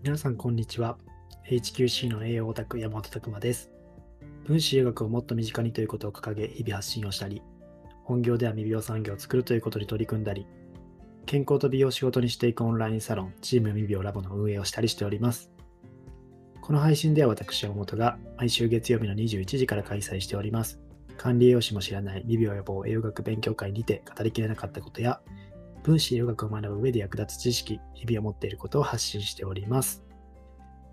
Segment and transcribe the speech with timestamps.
[0.00, 0.96] 皆さん、こんにちは。
[1.50, 3.72] HQC の栄養オタク、山本拓馬です。
[4.44, 7.42] 分子医学をもっと身近にということを掲げ、日々発信をしたり、
[8.04, 10.46] 本業では未病産業を作るということに取り組んだり、
[11.26, 15.50] 健康と美容を仕事にしていくオンラインサロン、チーム未病ラボの運営をしたりしております。
[16.60, 20.80] この配信では私、山本が毎週月曜日の21時から開催しております。
[21.16, 25.20] 管理栄養士も知らない未病予防栄養学勉強会にて語りきれなかったことや、
[25.82, 30.08] 分子医療学を学ぶ上で役立つ知識、日々を持っていることを発信しております。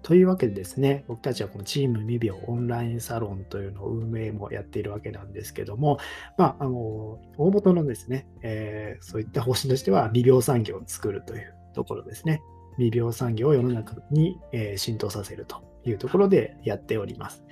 [0.05, 5.98] というわけでですね、僕たちはこのチーム未病オンラインサロンというのを運営もやっているわけなんですけども、
[6.38, 12.39] まあ、あの、大元のですね、えー、そういった方針としては未病産業を作るというところですね。
[12.77, 17.44] 未病産業を世の中に、えー、浸透させるというところでやっております。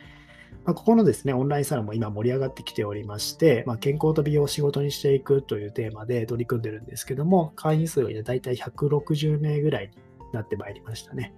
[0.65, 9.91] まあ、ここのですね、オンラインサロンも今盛り上がってきておりまして、まあ、健康と美容を仕事にしていくというテーマで取り組んでるんですけども、会員数がだいたい160名ぐらいに
[10.31, 11.33] なってまいりましたね。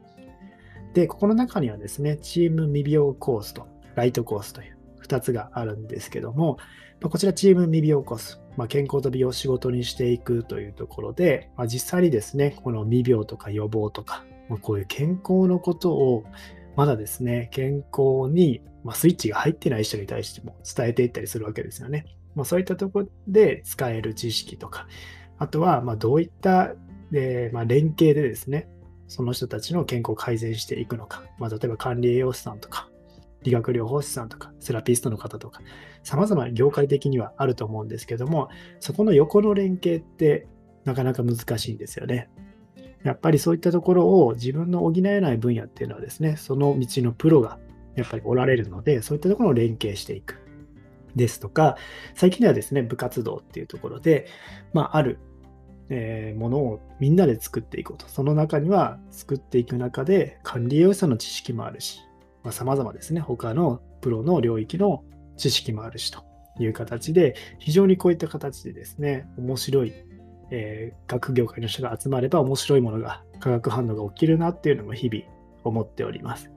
[0.93, 6.57] で、ここの中にはですね、チーム未病コースとライトコースという2つがあるんですけども、
[7.01, 14.23] まあ、こちらチーム未病コース、まあ、健康と美容を仕事にしていくというところで、まあ、実際にですね、この未病とか予防とか、
[14.61, 16.23] こういう健康のことを
[16.75, 22.05] まだですね、健康に、まスイッチが入ってない人に対しても伝えていったりするわけですよね。
[22.35, 24.87] まあ、そういったところで使える知識とか、
[25.37, 26.73] あとはまどういった、
[27.13, 28.67] えー、ま連携でですね、
[29.07, 32.89] その人たちの健康を改善していくのか、まあ、例えば管理栄養士さんとか、
[33.43, 35.61] 理学療法士さんとか、セラピストの方とか、
[36.03, 40.47] 様々業界的にはあると思うんですけども、そこの横の連携って
[40.83, 42.29] なかなか難しいんですよね。
[43.05, 47.59] やっぱりそういったところを自分の補えない分野っていうのはですね、その道のプロが
[47.95, 50.41] やっぱりおられるので、そういったところを連携していく。
[51.15, 51.77] ですとか、
[52.15, 54.27] 最近ではですね、部活動っていうところで、
[54.73, 55.19] まあ、ある、
[55.89, 58.09] え、ものをみんなで作っていこうと。
[58.09, 61.99] その中には作っていく中で管理栄養士さんの知識もあるし、
[62.43, 65.03] まあ、様々ですね、他のプロの領域の
[65.38, 66.23] 知識もあるしと
[66.59, 69.94] いう形で、非常にこういった形でですね、面白い
[70.51, 75.23] えー、学業界の人が集まれば面白いものが、化学反応が起きるなっていうのも日々
[75.63, 76.51] 思っております。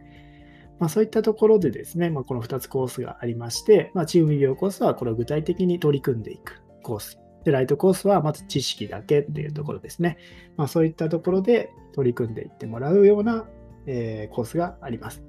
[0.79, 7.19] まあ、そういったところでですね、まあ、この2つコースがありまして、まあ、チーム医療コースはこれを具体的に取り組んでいくコース。
[7.45, 10.19] で、ライトコースはまず知識だけっていうところですね。
[10.57, 13.47] まあ、そういったところで取り組んでいってもらうような、
[13.87, 15.23] えー、コースがあります。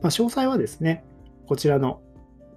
[0.00, 1.04] ま、詳細はですね、
[1.46, 2.00] こちらの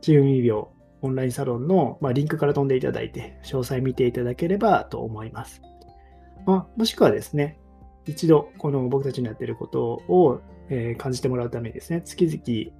[0.01, 0.67] チーム医療
[1.01, 5.61] オンラインサロンの、まあ、リンクから飛んでいただいて、詳細見ていただければと思います。
[6.45, 7.59] まあ、もしくはですね、
[8.05, 12.75] 一度この僕たちのやってることを、えー、感じてもらうためにですね、月々、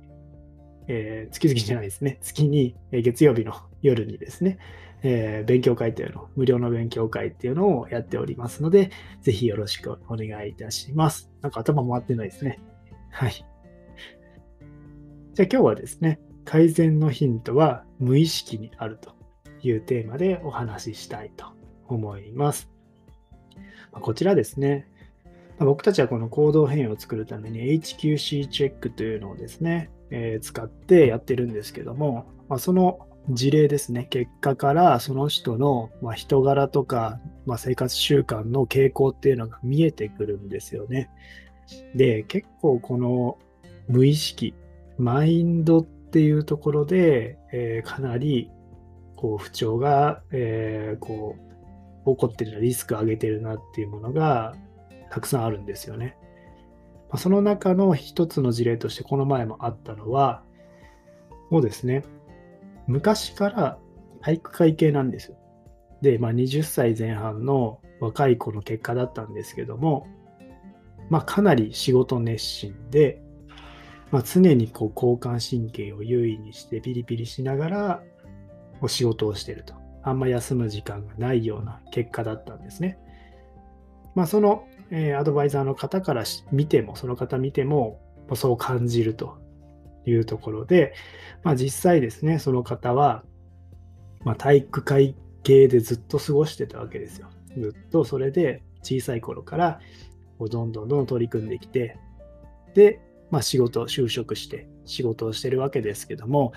[0.88, 4.58] えー、月々じゃないですね、 月に、えー、月曜日の夜にですね、
[5.04, 11.32] え勉強会というの、無料の勉強会っていうのをやっておりますので、ぜひよろしくお願いいたします。
[11.42, 12.60] なんか頭回ってないですね。
[13.10, 13.32] はい。
[15.34, 19.12] じゃあ今日はですね、改善のヒントは無意識にあると
[19.62, 21.46] いうテーマでお話ししたいと
[21.88, 22.70] 思います。
[23.92, 24.88] こちらですね、
[25.60, 41.10] 僕たちはこの行動変容を作るために HQC チェックというのをですね、えー、使ってやってるんですけども、まあ、その事例ですね、結果からその人の、ま人柄とか、まあ、生活習慣の傾向っていうのが見えてくるんですよね。
[41.96, 43.38] で、結構この
[43.88, 44.56] 無意識、
[44.98, 48.52] マインドってていうところで、えー、かなり
[49.16, 51.36] こう不調が、えー、こ
[52.06, 54.56] う起こってるリスクを上げてるなっていうものが
[55.10, 56.18] たくさんあるんですよね。
[57.10, 60.44] まあ、その中の一つの事例としてこの前もあったのは、
[61.50, 62.04] もうですね、
[62.88, 63.78] 昔から
[64.22, 65.38] 体育会系なんですよ。
[66.02, 70.08] で、まあ、20歳前半の若い子の結果だったんですけども、
[71.10, 73.22] まあ、かなり仕事熱心で、
[74.12, 78.04] まあ、常にこう交感神経を優位にしてピリピリしながら
[78.82, 79.74] お仕事をしてると。
[80.04, 82.98] あんま休む時間がないような結果だったんですね。
[84.16, 88.02] まあ、その、えー、アドバイザーの方から見ても、その方見ても、
[88.34, 89.38] そう感じると
[90.06, 90.94] いうところで、
[91.44, 93.24] まあ、実際ですね、その方は、
[94.24, 97.30] まあ、体育会系でずっと過ごしてたわけですよ。
[97.58, 99.80] ずっとそれで小さい頃から
[100.40, 101.98] どんどんどん取り組んできて、
[102.74, 103.00] で、
[103.32, 106.52] まあ、仕事、就職して仕事をしてるわけですけども、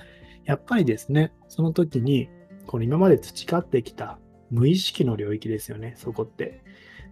[0.44, 2.28] やっぱりですね、その時に、
[2.66, 4.18] この今まで培ってきた
[4.50, 6.62] 無意識の領域ですよね、そこって。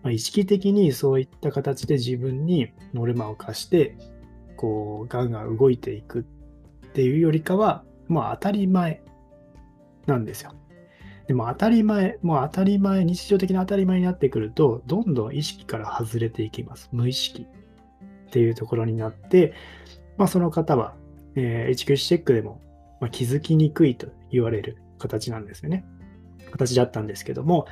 [0.02, 3.96] まあ、意識的にそういった形で自分にノルマを課して、
[4.56, 9.02] こう、ガンガン動いていくっていうよりかは、まあ当たり前
[10.06, 10.54] なんですよ。
[11.28, 16.90] でも当たり前、もう当たり前、日常的な当たり前になってくると、どんどん意識から外れていきます。
[16.92, 17.46] 無意識
[18.32, 19.52] っていうところになって、
[20.16, 20.94] まあ、その方は、
[21.36, 22.62] えー、HQC チェックでも、
[22.98, 25.84] まあ、気づきにくいと言われる形なんですよね。
[26.50, 27.66] 形だったんですけども、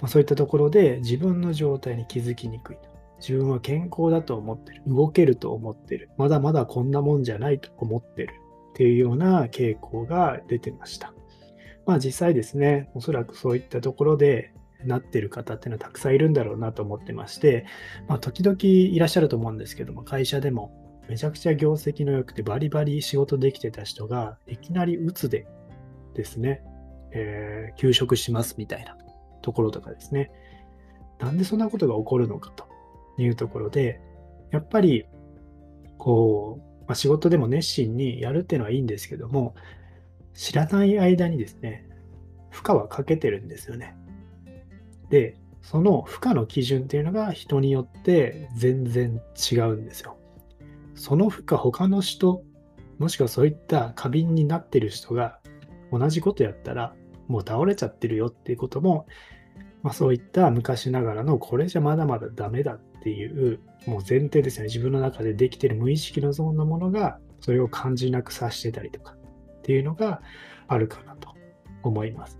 [0.00, 2.88] まあ、そういったところで自分の状態に気づきにくいと。
[3.20, 4.82] 自分は健康だと思ってる。
[4.88, 6.10] 動けると思ってる。
[6.18, 8.34] まだまだこんなもんじゃないと思ってる。
[8.72, 11.14] っていうような傾向が出てました。
[11.86, 14.52] まあ実際ですね、おそらくそういったところで
[14.86, 17.66] なってる方っていうのはたくさんいるんだろうなと思ってまして、
[18.08, 25.46] まあ時々いらっしゃると思うんですけども、会社でもめちゃくちゃ業績の良くてバリバリ仕事できてた人がいきなり鬱で
[26.14, 26.62] ですね、
[27.12, 28.96] えー、休職しますみたいな
[29.42, 30.30] ところとかですね。
[31.18, 32.66] なんでそんなことが起こるのかと
[33.18, 34.00] いうところで、
[34.50, 35.06] やっぱり、
[35.98, 39.54] こう、まあ、仕事でも熱心にやるっていうのはいいんですけども、
[40.34, 41.88] 知らない間にですね、
[42.50, 43.96] 負荷はかけてるんですよね。
[45.10, 49.20] で、その負荷の基準っていうのが人によって全然
[49.50, 50.18] 違うんですよ。
[50.94, 52.42] その負荷他の人、
[52.98, 55.38] もしくはそういった過敏になってる人が
[55.90, 56.94] 同じことやったら
[57.28, 59.06] もう倒れちゃってるよっていうことも、
[59.82, 64.68] まあ、そういった昔ながらのこれじゃまだまだダメだっていうもう前提ですよね。
[64.68, 70.22] 自分の中でできてる無意識のゾーンのものがそれを感じなくさしてたりとかっていうのが
[70.68, 71.34] あるかなと
[71.82, 72.38] 思います。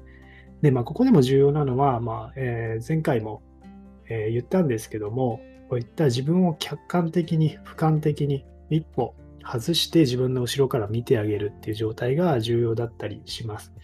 [0.64, 3.42] で、まあ、ここでも重要なのは、まあえー、前回も、
[4.08, 9.14] えー、言ったんですけども、こういった自分を客観的に、俯瞰的に一歩
[9.44, 13.74] 外して自分の後ろから見てあげるっていう状態が重要だったりします。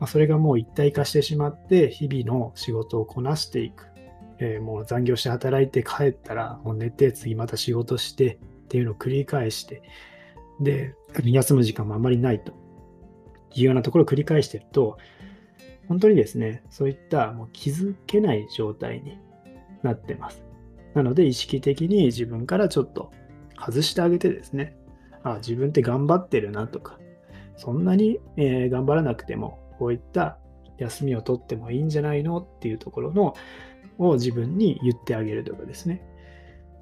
[0.00, 3.86] まあ、それがもう一体化してしまって、日々の仕事をこなしていく。
[4.40, 9.82] えー、もう残業して働いて帰ったら、もう寝て、次また仕事してっていうのを繰り返して、
[10.60, 12.50] で、休む時間もあまりないと
[13.54, 14.98] いうようなところを繰り返してると、
[15.90, 19.18] 本当にですね、そういったもう気づけない状態に
[19.82, 20.44] なってます。
[20.94, 23.10] なので、意識的に自分からちょっと
[23.58, 24.76] 外してあげてですね、
[25.24, 27.00] あ自分って頑張ってるなとか、
[27.56, 30.38] そんなに、えー、頑張らなくても、こういった
[30.78, 32.38] 休みを取ってもいいんじゃないの？
[32.38, 33.34] っていうところの
[33.98, 36.02] を自分に言ってあげるとかですね。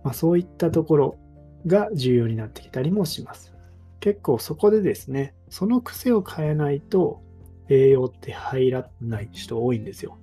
[0.04, 1.18] まあ、そういったところ
[1.66, 3.54] が重要になってきたりもします。
[4.00, 7.22] 結構そこでですね、その癖を変えないと
[7.68, 10.18] 栄養って入らない人多いんですよ。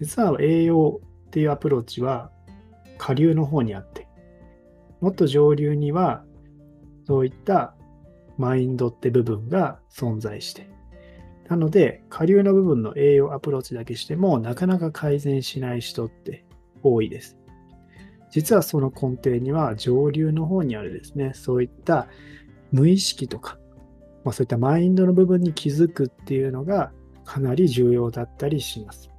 [0.00, 2.30] 実は栄養っていうアプローチは
[2.98, 4.06] 下流の方にあって、
[5.00, 6.24] もっと上流には
[7.06, 7.74] そういった
[8.38, 10.68] マインドって部分が存在して、
[11.48, 16.44] なので、下流の部分の栄養アプローチだけしても、なかなか改善しない人って
[16.82, 17.36] 多いです。
[18.30, 22.08] 実はその根底には上流の方にあるですね、そういった
[22.72, 23.58] 無意識とか、
[24.24, 26.92] まあ、そういったマインドの部分に気づくっていうのが
[27.24, 29.10] かなり重要だったりします。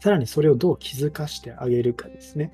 [0.00, 2.52] さらにそれをどう気づかしてあげるかですね。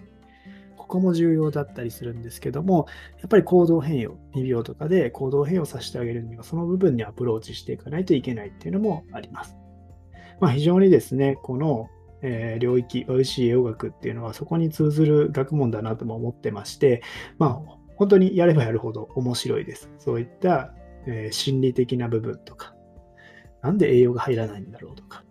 [0.76, 2.86] ここも重要だったりするんですけども、
[3.18, 9.56] やっぱり行動変容、2秒とかで行動変容させてあげるには、その部分にアプローチしていかないといけないっていうのもあります。
[10.40, 11.88] まあ、非常にですね、この、
[12.22, 17.02] え、領域、美味しい栄養学っていうのはそこに通ずる学問だなとも思ってまして、
[17.38, 19.90] まあ、本当にやればやるほど面白いです。
[19.98, 20.74] そういった、
[21.06, 22.74] えー、心理的な部分とか、
[23.62, 25.24] なんで栄養が入らないんだろうとか、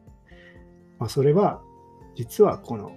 [1.00, 1.62] まあ、それは
[2.16, 2.92] 実はこの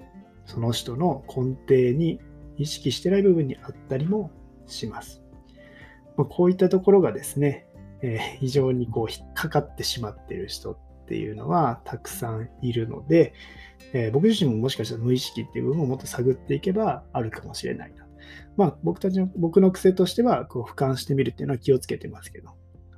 [0.44, 2.20] その人の根底に
[2.56, 4.30] 意識してない部分にあったりも
[4.66, 5.22] します。
[6.16, 7.66] まあ、こういったところがですね、
[8.02, 13.32] えー、非常にこう引っかかってしまってる人っていうのはたくさんいるので、
[13.92, 18.06] えー、僕自身ももしかしたら無意識っていう部分をもっと探っていけばあるかもしれないな。
[18.56, 22.50] まあ僕たちの、僕の癖としてはこう俯瞰してみるっていうのは気をつけてますけど、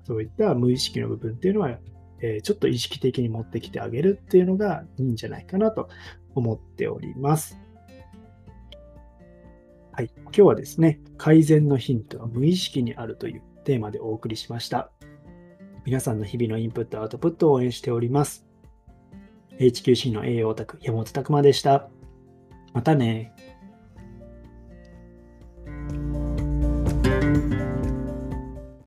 [0.04, 1.78] そういった無意識の部分っていうのは、
[2.20, 5.88] えー、ちょっと意識的に持ってきてあげるっていうのがいいんじゃないかなと
[6.34, 7.58] 思っております。
[9.92, 14.90] はい、今日はですね、改善のヒントは無意識にあるというテーマでお送りしました。
[15.84, 18.44] 皆さんの日々のインプット、アウトプットを応援しております。
[19.58, 21.88] HQC の栄養オタク、山本拓馬でした。
[22.72, 23.32] またね